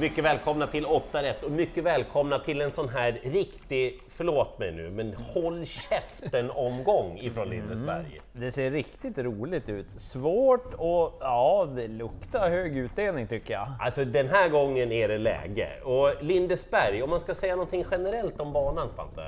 [0.00, 4.72] Mycket välkomna till 8 rätt och mycket välkomna till en sån här riktig, förlåt mig
[4.72, 8.18] nu, men håll käften-omgång ifrån Lindesberg.
[8.32, 9.90] Det ser riktigt roligt ut.
[9.90, 13.68] Svårt och ja, det luktar hög utdelning tycker jag.
[13.80, 15.68] Alltså den här gången är det läge.
[15.84, 19.22] Och Lindesberg, om man ska säga någonting generellt om banan Spante?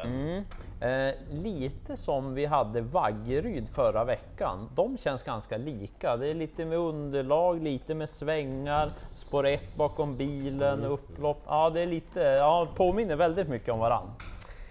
[0.85, 4.69] Eh, lite som vi hade Vaggeryd förra veckan.
[4.75, 6.17] De känns ganska lika.
[6.17, 11.43] Det är lite med underlag, lite med svängar, spår 1 bakom bilen, upplopp.
[11.47, 14.11] Ja, det är lite, ja, påminner väldigt mycket om varann.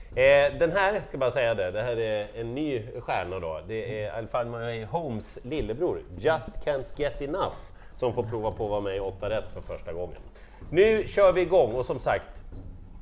[0.09, 3.61] Eh, den här, ska bara säga det, det här är en ny stjärna då.
[3.67, 4.43] Det är Alfa
[4.89, 7.55] Holmes lillebror, Just Can't Get Enough,
[7.95, 10.21] som får prova på att vara med i 8 rätt för första gången.
[10.69, 12.43] Nu kör vi igång och som sagt,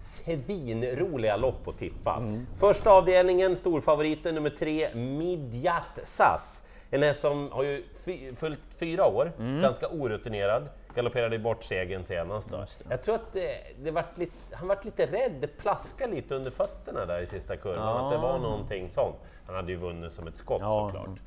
[0.01, 2.23] svinroliga lopp att tippa.
[2.59, 6.63] Första avdelningen, storfavoriten nummer tre, Midjat Sass.
[6.89, 12.49] En häst som har ju fy, följt fyra år, ganska orutinerad, galopperade bort segern senast.
[12.49, 12.65] Då.
[12.89, 16.51] Jag tror att det, det vart lite, han vart lite rädd, det plaskade lite under
[16.51, 19.15] fötterna där i sista kurvan, att det var någonting sånt.
[19.45, 20.91] Han hade ju vunnit som ett skott Ja.
[20.93, 21.19] såklart.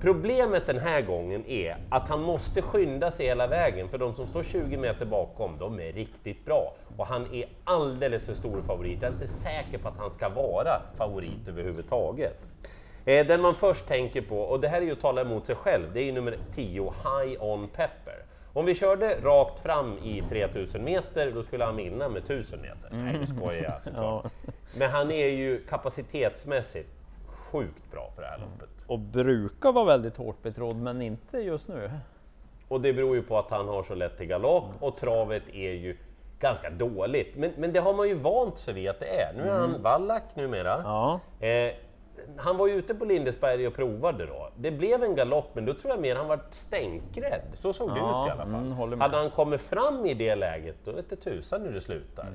[0.00, 4.26] Problemet den här gången är att han måste skynda sig hela vägen, för de som
[4.26, 6.74] står 20 meter bakom, de är riktigt bra.
[6.96, 8.98] Och han är alldeles för stor favorit.
[9.02, 12.48] Jag är inte säker på att han ska vara favorit överhuvudtaget.
[13.04, 15.54] Eh, Den man först tänker på, och det här är ju att tala emot sig
[15.54, 18.14] själv, det är ju nummer 10, High On Pepper.
[18.52, 22.88] Om vi körde rakt fram i 3000 meter, då skulle han vinna med 1000 meter.
[22.90, 24.24] Nej, nu skojar jag såklart.
[24.78, 26.88] Men han är ju kapacitetsmässigt
[27.52, 28.84] sjukt bra för det här loppet.
[28.86, 31.90] Och brukar vara väldigt hårt betrodd, men inte just nu.
[32.68, 35.72] Och det beror ju på att han har så lätt till galopp och travet är
[35.72, 35.96] ju
[36.40, 37.36] ganska dåligt.
[37.36, 39.32] Men, men det har man ju vant sig vid att det är.
[39.36, 40.80] Nu är han vallack numera.
[40.84, 41.20] Ja.
[41.46, 41.72] Eh,
[42.36, 44.50] han var ju ute på Lindesberg och provade då.
[44.56, 47.40] Det blev en galopp, men då tror jag mer han var stänkrädd.
[47.54, 48.44] Så såg det Ja, ut i alla
[48.76, 48.86] fall.
[48.88, 49.00] mm.
[49.00, 52.26] Hade han kommit fram i det läget, då vet det tusan hur det slutar.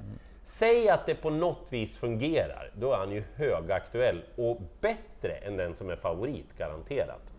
[0.47, 5.57] Säg att det på något vis fungerar, då är han ju högaktuell och bättre än
[5.57, 7.33] den som är favorit, garanterat.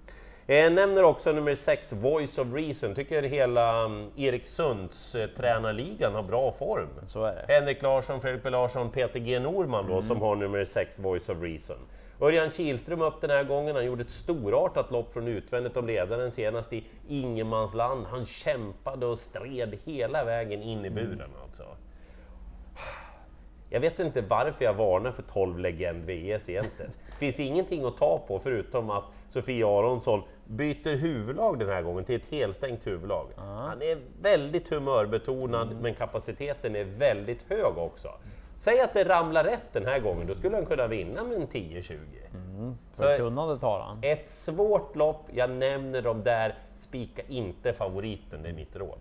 [0.47, 2.95] Jag nämner också nummer 6, Voice of Reason.
[2.95, 6.89] Tycker hela um, Erik Sunds eh, tränarligan har bra form.
[7.07, 7.55] Så är det.
[7.55, 11.43] Henrik Larsson, Fredrik P Larsson, Peter G Norman då, som har nummer 6, Voice of
[11.43, 11.79] Reason.
[12.21, 16.33] Örjan Kihlström upp den här gången, han gjorde ett storartat lopp från utvändigt om ledaren
[16.33, 18.07] senast i ingenmansland.
[18.07, 21.65] Han kämpade och stred hela vägen in i buren alltså.
[23.77, 26.91] Jag vet inte varför jag varnar för 12 legend VS egentligen.
[27.07, 32.05] Det finns ingenting att ta på förutom att Sofia Aronsson byter huvudlag den här gången
[32.05, 33.27] till ett helstängt huvudlag.
[33.37, 38.09] Han är väldigt humörbetonad, men kapaciteten är väldigt hög också.
[38.55, 41.49] Säg att det ramlar rätt den här gången, då skulle han kunna vinna med en
[41.49, 41.97] 10-20.
[42.95, 43.99] För Så kunnandet har han.
[44.03, 48.99] ett svårt lopp, jag nämner dem där, spika inte favoriten, det är mitt råd.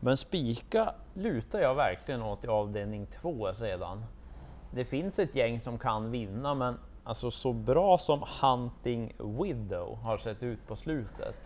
[0.00, 4.04] Men spika lutar jag verkligen åt i avdelning två sedan.
[4.70, 10.18] Det finns ett gäng som kan vinna, men alltså så bra som Hunting Widow har
[10.18, 11.36] sett ut på slutet.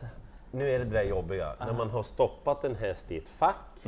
[0.50, 3.84] Nu är det det där jobbiga, när man har stoppat en häst i ett fack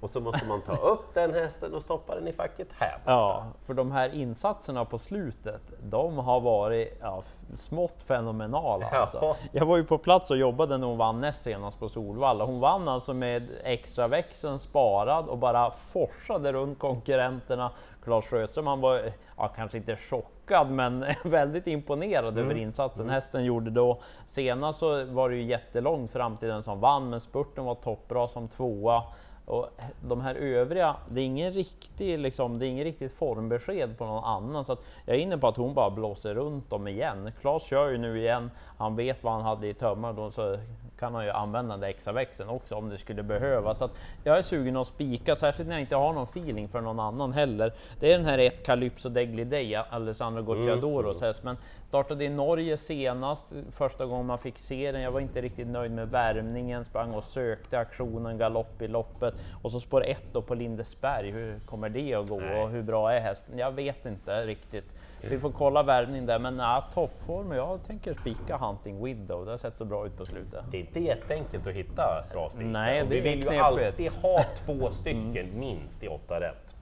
[0.00, 3.10] och så måste man ta upp den hästen och stoppa den i facket här borta.
[3.10, 7.22] Ja, för de här insatserna på slutet, de har varit ja,
[7.56, 8.88] smått fenomenala.
[8.92, 8.98] Ja.
[8.98, 9.36] Alltså.
[9.52, 12.44] Jag var ju på plats och jobbade när hon vann näst senast på Solvalla.
[12.44, 17.70] Hon vann alltså med extra växeln sparad och bara forsade runt konkurrenterna.
[18.04, 23.70] Claes Sjöström, han var ja, kanske inte chockad, men väldigt imponerad över insatsen hästen gjorde
[23.70, 24.00] då.
[24.26, 28.28] Senast så var det ju jättelångt fram till den som vann, men spurten var toppbra
[28.28, 29.02] som tvåa.
[29.46, 29.68] Och
[30.00, 34.24] de här övriga, det är ingen riktig, liksom, det är ingen riktigt formbesked på någon
[34.24, 34.64] annan.
[34.64, 37.32] Så att jag är inne på att hon bara blåser runt dem igen.
[37.40, 40.56] Klas kör ju nu igen, han vet vad han hade i tömmar, då så
[40.98, 43.78] kan han ju använda den där extra växeln också om det skulle behövas.
[43.78, 43.88] Så
[44.24, 47.32] jag är sugen att spika, särskilt när jag inte har någon feeling för någon annan
[47.32, 47.72] heller.
[48.00, 51.56] Det är den här ett Calypso Degli Day, Alessandro Gocciadoros häst, men
[51.88, 55.02] startade i Norge senast, första gången man fick se den.
[55.02, 59.72] Jag var inte riktigt nöjd med värmningen, sprang och sökte aktionen, galopp i loppet och
[59.72, 61.30] så spår 1 då på Lindesberg.
[61.30, 63.58] Hur kommer det att gå och hur bra är hästen?
[63.58, 64.84] Jag vet inte riktigt.
[65.30, 67.52] Vi får kolla värmning där, men ja, toppform.
[67.52, 69.44] Jag tänker spika Hunting Widow.
[69.44, 70.64] Det har sett så bra ut på slutet.
[70.70, 72.66] Det är inte jätteenkelt att hitta bra spikar.
[72.66, 73.62] Nej, Och det vi vill ju knepigt.
[73.64, 76.75] alltid ha två stycken minst i åtta rätt.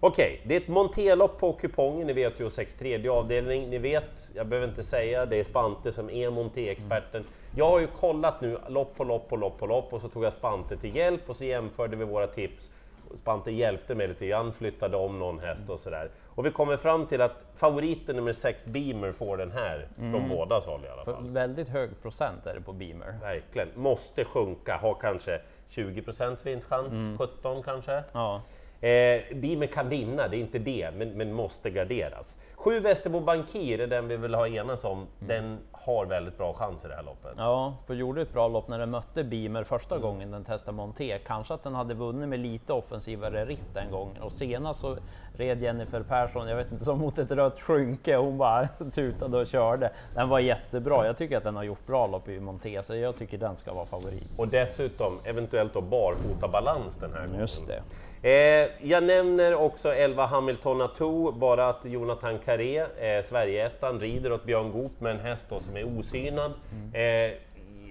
[0.00, 3.70] Okej, det är ett monterlopp på kupongen i V86 tredje avdelning.
[3.70, 7.24] Ni vet, jag behöver inte säga, det är Spante som är monté-experten.
[7.56, 10.24] Jag har ju kollat nu lopp på lopp på lopp på lopp och så tog
[10.24, 12.70] jag Spante till hjälp och så jämförde vi våra tips.
[13.14, 16.10] Spante hjälpte mig lite grann, flyttade om någon häst och sådär.
[16.34, 20.58] Och vi kommer fram till att favoriten nummer 6 Beamer får den här, från båda
[20.58, 21.30] håll i alla För fall.
[21.30, 23.14] väldigt hög procent är det på Beamer.
[23.22, 23.68] Verkligen.
[23.74, 25.40] Måste sjunka, har kanske
[25.70, 28.02] 20% vinstchans, 17 kanske.
[28.12, 28.42] Ja.
[28.80, 32.38] Eh, Beamer kan vinna, det är inte det, men, men måste garderas.
[32.54, 35.06] Sju Västerbo Bankir är den vi vill ha enas om.
[35.18, 37.32] Den har väldigt bra chans i det här loppet.
[37.36, 41.18] Ja, för gjorde ett bra lopp när den mötte Beamer första gången den testade Monté.
[41.26, 44.96] Kanske att den hade vunnit med lite offensivare ritt den gången och senast så
[45.38, 48.16] red Jennifer Persson, jag vet inte, som mot ett rött skynke.
[48.16, 49.90] Hon bara tutade och körde.
[50.14, 51.06] Den var jättebra.
[51.06, 53.74] Jag tycker att den har gjort bra lopp i Monté, så jag tycker den ska
[53.74, 54.38] vara favorit.
[54.38, 57.40] Och dessutom eventuellt då barfota balans den här gången.
[57.40, 57.82] Just det.
[58.22, 64.44] Eh, jag nämner också 11 Hamilton Atou, bara att Jonathan Carré, eh, Sverigeettan, rider åt
[64.44, 66.52] Björn Goop med en häst som är osynad.
[66.92, 67.32] Eh,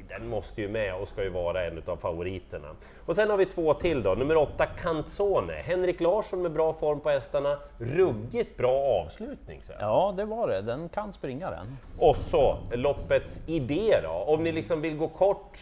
[0.09, 2.68] den måste ju med och ska ju vara en av favoriterna.
[3.06, 7.00] Och sen har vi två till då, nummer 8 Canzone, Henrik Larsson med bra form
[7.00, 9.75] på hästarna, ruggigt bra avslutning sen.
[9.80, 10.62] Ja, det var det.
[10.62, 11.77] Den kan springa den.
[12.00, 15.59] Och så loppets idé då, om ni liksom vill gå kort,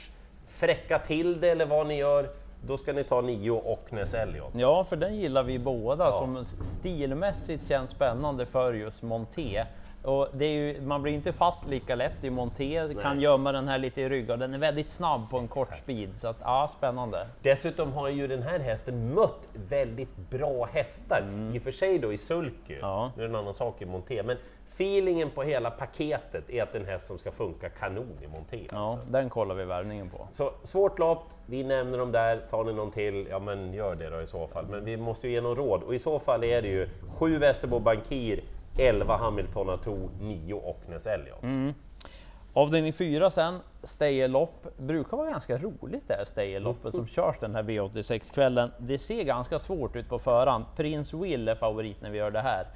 [0.47, 2.29] fräcka till det eller vad ni gör,
[2.67, 4.51] då ska ni ta 9 Ocknes Elliot.
[4.55, 9.65] Ja, för den gillar vi båda som stilmässigt känns spännande för just Monté.
[10.05, 13.67] Och det är ju, man blir inte fast lika lätt i Monté, kan gömma den
[13.67, 14.39] här lite i ryggen.
[14.39, 17.27] Den är väldigt snabb på en kort speed, så att ja, spännande.
[17.41, 21.23] Dessutom har ju den här hästen mött väldigt bra hästar,
[21.53, 23.11] i och för sig då i sulky, Ja.
[23.17, 24.37] nu är det en annan sak i monté, men
[24.73, 28.67] feelingen på hela paketet är att en häst som ska funka kanon i monté.
[28.71, 28.99] Ja, Alltså.
[29.09, 30.27] den kollar vi värvningen på.
[30.31, 34.09] Så svårt lopp, vi nämner dem där, tar ni någon till, ja men gör det
[34.09, 34.65] då i så fall.
[34.69, 37.37] Men vi måste ju ge någon råd och i så fall är det ju 7
[37.37, 38.43] Västerbo Bankir,
[38.77, 41.43] 11 Hamilton Atou, 9 Ocknes Elliot.
[41.43, 41.73] Mm.
[42.53, 44.77] Avdelning 4 sen, Stayerlopp.
[44.77, 48.71] Brukar vara ganska roligt det här Stayerloppet som körs den här V86-kvällen.
[48.77, 50.65] Det ser ganska svårt ut på förhand.
[50.75, 52.67] Prince Will är favorit när vi gör det här.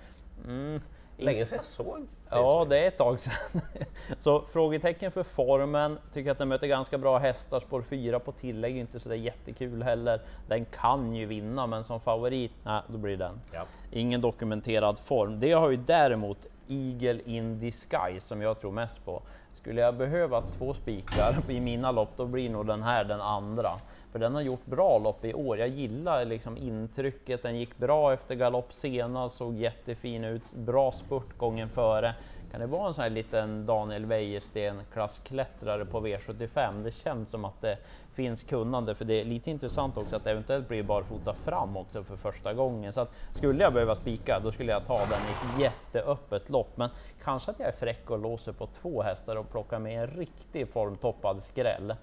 [0.46, 0.82] Mm,
[1.20, 3.62] Länge sedan jag såg Ja, det är ett tag sedan.
[4.20, 6.00] Så frågetecken för formen.
[6.14, 7.60] Tycker att den möter ganska bra hästar.
[7.60, 10.22] Spår 4 på tillägg inte så där jättekul heller.
[10.48, 13.42] Den kan ju vinna, men som favorit, nej, då blir den.
[13.54, 13.66] Ja.
[13.92, 15.40] Ingen dokumenterad form.
[15.40, 19.22] Det har ju däremot Eagle in Disguise som jag tror mest på.
[19.54, 23.70] Skulle jag behöva två spikar i mina lopp, då blir nog den här den andra.
[24.12, 25.58] För den har gjort bra lopp i år.
[25.58, 27.44] Jag gillar liksom intrycket.
[27.44, 30.54] Den gick bra efter galopp senast, såg jättefin ut.
[30.54, 32.16] Bra spurt gången före.
[32.52, 36.84] Kan det vara en sån här liten Daniel Wäjersten klassklättrare på V75?
[36.84, 37.78] Det känns som att det
[38.14, 42.04] finns kunnande, för det är lite intressant också att det eventuellt blir barfota fram också
[42.04, 42.94] för första gången.
[42.94, 46.78] Så att skulle jag behöva spika, då skulle jag ta den i ett jätteöppet lopp.
[46.78, 46.90] Men
[47.24, 50.70] kanske att jag är fräck och låser på två hästar och plockar med en riktig
[50.70, 51.94] formtoppad skräll.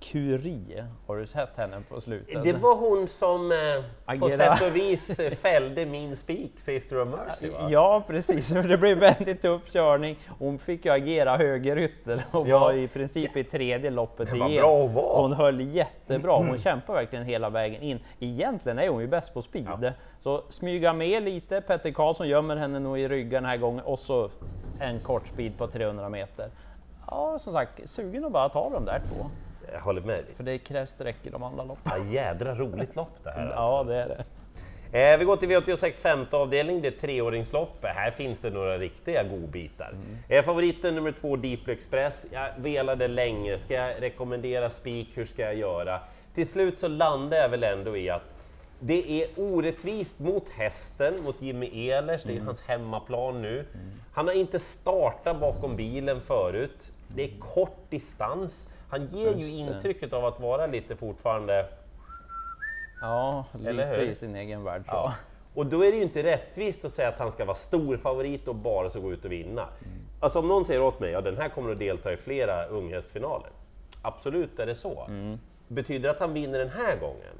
[0.00, 2.42] Curie, har du sett henne på slutet?
[2.44, 7.08] Det var hon som eh, på sätt och vis eh, fällde min spik, Sister of
[7.08, 7.68] Mercy va?
[7.70, 8.48] Ja, precis.
[8.68, 10.18] Det blev väldigt tuff körning.
[10.38, 12.58] Hon fick ju agera högerytter och Ja.
[12.58, 14.56] var i princip i tredje loppet igenom.
[14.56, 15.22] bra hon var.
[15.22, 16.32] Hon höll jättebra.
[16.32, 17.98] Hon kämpar verkligen hela vägen in.
[18.20, 19.92] Egentligen är hon ju bäst på speed.
[20.18, 21.60] Så smyga med lite.
[21.60, 24.30] Petter Karlsson gömmer henne nog i ryggen den här gången och så
[24.80, 26.50] en kort speed på 300 meter.
[27.10, 29.26] Ja, som sagt, sugen att bara ta de där två.
[29.72, 30.34] Jag håller med dig.
[30.36, 31.92] För det krävs streck i de andra loppen.
[31.96, 33.84] Ja, jädra roligt lopp det här Ja, alltså.
[33.84, 34.24] det är det.
[34.92, 37.84] Eh, vi går till V86 femte avdelning, det är treåringslopp.
[37.84, 39.94] Här finns det några riktiga godbitar.
[40.28, 42.26] Eh, favoriten nummer två, Deeply Express.
[42.32, 46.00] Jag velade länge, ska jag rekommendera spik, hur ska jag göra?
[46.34, 48.22] Till slut så landade jag väl ändå i att
[48.80, 53.64] det är orättvist mot hästen, mot Jimmy Ehlers, det är hans hemmaplan nu.
[54.12, 56.92] Han har inte startat bakom bilen förut.
[57.08, 58.68] Det är kort distans.
[58.88, 59.74] Han ger ju Just det.
[59.74, 61.66] intrycket av att vara lite fortfarande
[63.00, 64.82] Ja, lite i sin egen värld.
[64.84, 64.90] Så.
[64.92, 65.14] Ja.
[65.54, 68.48] Och då är det ju inte rättvist att säga att han ska vara stor favorit
[68.48, 69.68] och bara ska gå ut och vinna.
[70.20, 73.50] Alltså om någon säger åt mig, ja den här kommer att delta i flera unghästfinaler.
[74.02, 75.08] Absolut är det så.
[75.68, 77.34] Betyder det att han vinner den här gången?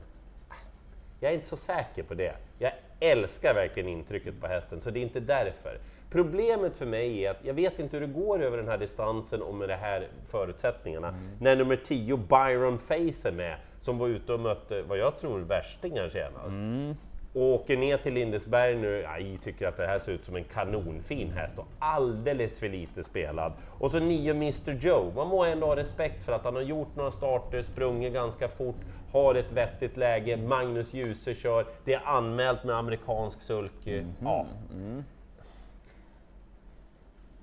[1.20, 2.34] Jag är inte så säker på det.
[2.58, 5.78] Jag älskar verkligen intrycket på hästen, så det är inte därför.
[6.10, 9.42] Problemet för mig är att jag vet inte hur det går över den här distansen
[9.42, 11.14] och med de här förutsättningarna.
[11.40, 15.40] När nummer 10, Byron Face är med, som var ute och mötte, vad jag tror,
[15.40, 16.58] värstingar senast.
[17.32, 20.44] Och åker ner till Lindesberg nu, aj, tycker att det här ser ut som en
[20.44, 23.52] kanonfin häst och alldeles för lite spelad.
[23.78, 26.96] Och så nio Mr Joe, man må ändå ha respekt för att han har gjort
[26.96, 28.76] några starter, sprungit ganska fort,
[29.12, 34.02] har ett vettigt läge, Magnus Djuse kör, det är anmält med amerikansk sulky.
[34.22, 34.46] Ja.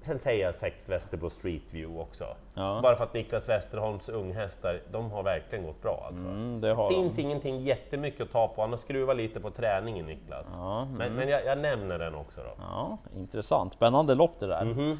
[0.05, 2.25] Sen säger jag sex Västerbo Street View också.
[2.53, 2.79] Ja.
[2.83, 6.25] Bara för att Niklas Westerholms unghästar, de har verkligen gått bra alltså.
[6.25, 7.21] Mm, det Det finns de.
[7.21, 10.53] ingenting jättemycket att ta på, han har skruvat lite på träningen Niklas.
[10.57, 12.51] Ja, Men, men jag, jag nämner den också då.
[12.59, 13.73] Ja, intressant.
[13.73, 14.65] Spännande lopp det där.
[14.65, 14.99] Mhm.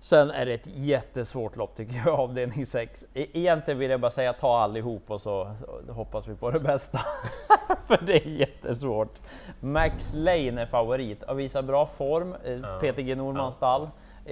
[0.00, 3.04] Sen är det ett jättesvårt lopp tycker jag, avdelning 6.
[3.14, 5.54] E- Egentligen vill jag bara säga ta allihop och så
[5.90, 7.00] hoppas vi på det bästa.
[7.86, 9.20] För det är jättesvårt.
[9.60, 12.34] Max Lane är favorit och visar bra form.
[12.44, 13.88] eh, Peter G Normans stall.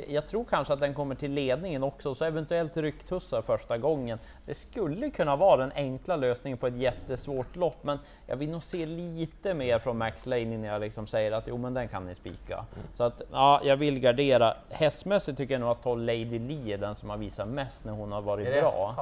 [0.09, 4.19] Jag tror kanske att den kommer till ledningen också, så eventuellt rycktussar första gången.
[4.47, 8.63] Det skulle kunna vara den enkla lösningen på ett jättesvårt lopp, men jag vill nog
[8.63, 12.07] se lite mer från Max Lane innan jag liksom säger att jo, men den kan
[12.07, 12.65] ni spika.
[12.93, 14.55] Så att ja, jag vill gardera.
[14.71, 17.93] Hästmässigt tycker jag nog att 12 Lady Lee är den som har visat mest när
[17.93, 18.95] hon har varit Är bra.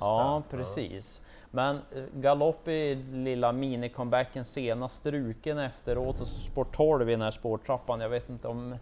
[0.00, 1.22] Ja, precis.
[1.50, 7.22] Men eh, galopp i lilla mini-comebacken senast, struken efteråt och så spår 12 i den
[7.22, 8.00] här spårtrappan.
[8.00, 8.76] Jag vet inte om...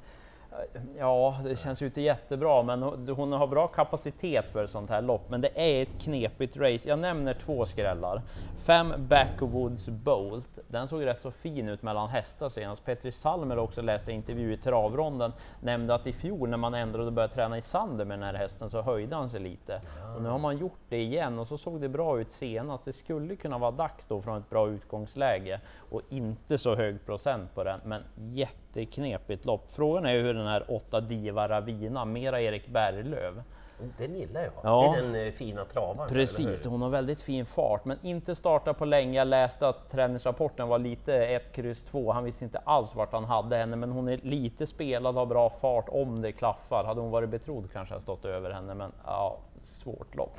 [0.99, 5.02] Ja, det känns ju inte jättebra, men hon har bra kapacitet för ett sånt här
[5.02, 5.30] lopp.
[5.30, 6.88] Men det är ett knepigt race.
[6.88, 8.23] Jag nämner två skrällar.
[8.59, 10.59] Fem Backwoods Bolt.
[10.69, 12.85] Den såg rätt så fin ut mellan hästar senast.
[12.85, 15.33] Petri Salmer har också läst en intervju i travronden.
[15.61, 18.35] Nämnde att i fjol när man ändrade och började träna i sanden med den här
[18.35, 19.80] hästen så höjde han sig lite.
[20.16, 22.85] Och nu har man gjort det igen och så såg det bra ut senast.
[22.85, 27.54] Det skulle kunna vara dags då från ett bra utgångsläge och inte så hög procent
[27.54, 27.80] på den.
[27.85, 28.02] Men
[28.77, 29.71] jätteknepigt lopp.
[29.71, 33.35] Frågan är hur den här 8 Diva Ravina, mera Erik Berglöf.
[33.99, 34.53] Den gillar jag.
[34.62, 34.95] Ja.
[34.95, 36.09] Det är den eh, fina travaren.
[36.09, 39.19] Precis, hon har väldigt fin fart, men inte startat på länge.
[39.19, 42.12] Jag läste att träningsrapporten var lite 1, kryss 2.
[42.12, 45.50] Han visste inte alls vart han hade henne, men hon är lite spelad, har bra
[45.50, 46.85] fart om det klaffar.
[46.85, 50.37] Hade hon varit betrodd kanske jag stått över henne, men ja, svårt lopp.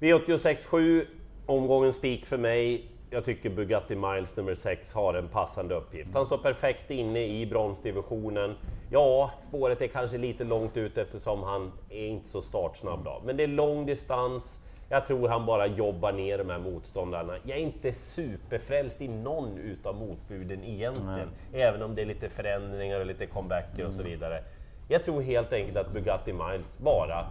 [0.00, 1.06] V86
[1.46, 2.93] omgången spik för mig.
[3.14, 6.14] Jag tycker Bugatti Miles nummer 6 har en passande uppgift.
[6.14, 8.54] Han står perfekt inne i bronsdivisionen.
[8.90, 13.22] Ja, spåret är kanske lite långt ut eftersom han är inte så startsnabb då.
[13.24, 14.60] Men det är lång distans.
[14.88, 17.32] Jag tror han bara jobbar ner de här motståndarna.
[17.42, 21.28] Jag är inte superfrälst i någon utav motbuden egentligen.
[21.52, 24.44] Även om det är lite förändringar och lite comebacker och så vidare.
[24.88, 27.26] Jag tror helt enkelt att Bugatti Miles bara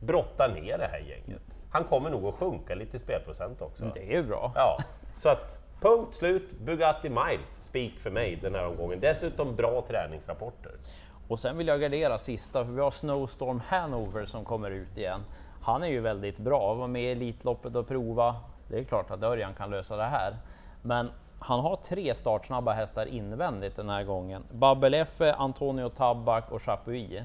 [0.00, 1.42] brottar ner det här gänget.
[1.70, 3.90] Han kommer nog att sjunka lite i spelprocent också.
[3.94, 4.52] Det är ju bra.
[4.54, 4.78] Ja,
[5.14, 6.58] så att punkt slut.
[6.60, 9.00] Bugatti Miles, spik för mig den här omgången.
[9.00, 10.72] Dessutom bra träningsrapporter.
[11.28, 15.20] Och sen vill jag gardera sista, för vi har Snowstorm Hanover som kommer ut igen.
[15.62, 18.36] Han är ju väldigt bra, var med i Elitloppet och prova.
[18.68, 20.36] Det är klart att Örjan kan lösa det här.
[20.82, 24.42] Men han har tre startsnabba hästar invändigt den här gången.
[24.52, 27.22] Babel Effe, Antonio Tabak och Chapuis.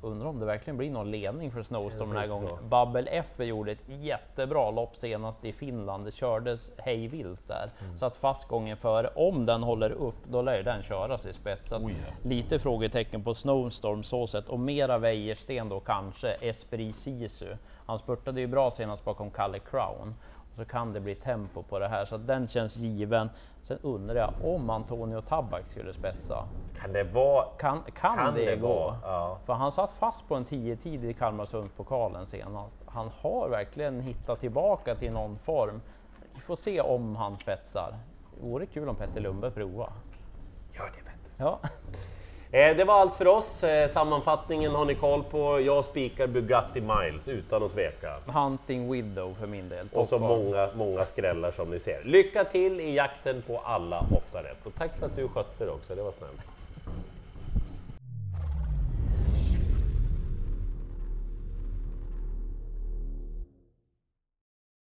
[0.00, 2.48] Undrar om det verkligen blir någon ledning för Snowstorm den här gången.
[2.48, 2.64] så.
[2.64, 6.04] Babbel F gjorde ett jättebra lopp senast i Finland.
[6.04, 7.70] Det kördes hej vilt där.
[7.96, 9.10] Satt fast gången före.
[9.14, 11.68] Om den håller upp, då lär den köras i spets.
[11.68, 12.28] Så att Oj, ja.
[12.28, 14.48] Lite frågetecken på Snowstorm så sett.
[14.48, 16.28] Och mera Wäjersten då kanske.
[16.28, 17.56] Esprit Sisu.
[17.86, 20.14] Han spurtade ju bra senast bakom Kalle Crown.
[20.56, 23.30] Så kan det bli tempo på det här, så den känns given.
[23.62, 26.44] Sen undrar jag om Antonio Tabak skulle spetsa.
[26.80, 27.44] Kan det vara...
[27.58, 28.96] Kan, kan, Kan det, det gå?
[29.02, 29.38] Ja.
[29.46, 32.76] För han satt fast på en 10-tid i Kalmarsundspokalen senast.
[32.86, 35.80] Han har verkligen hittat tillbaka till någon form.
[36.34, 37.94] Vi får se om han spetsar.
[38.34, 39.92] Det vore kul om Petter Lundberg provar.
[40.72, 41.32] Gör det Petter.
[41.36, 41.60] Ja.
[42.52, 43.64] Eh, det var allt för oss.
[43.64, 45.60] Eh, sammanfattningen har ni koll på.
[45.60, 48.14] Jag spikar Bugatti Miles utan att tveka.
[48.26, 49.88] Hunting Widow för min del.
[49.92, 52.04] Och så många, många skrällar som ni ser.
[52.04, 54.66] Lycka till i jakten på alla åtta rätt.
[54.66, 56.40] Och tack för att du skötte det också, det var snällt.